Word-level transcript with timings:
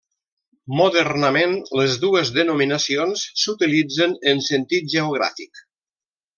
Modernament, 0.77 1.53
les 1.81 1.99
dues 2.07 2.33
denominacions 2.39 3.27
s'utilitzen 3.43 4.19
en 4.35 4.45
sentit 4.51 4.93
geogràfic. 4.97 5.67